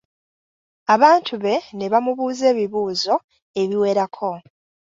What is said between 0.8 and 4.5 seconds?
Abantu be ne bamubuuza ebibuuzo ebiwerako.